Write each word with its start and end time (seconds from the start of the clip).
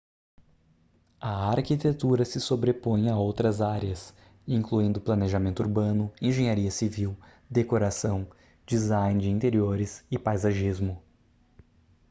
a 1.19 1.51
arquitetura 1.51 2.25
se 2.25 2.39
sobrepõe 2.45 3.07
a 3.09 3.19
outras 3.25 3.61
áreas 3.61 4.01
incluindo 4.47 4.99
planejamento 5.07 5.59
urbano 5.65 6.11
engenharia 6.29 6.71
civil 6.79 7.11
decoração 7.57 8.17
design 8.73 9.21
de 9.21 9.29
interiores 9.29 10.03
e 10.09 10.17
paisagismo 10.17 11.03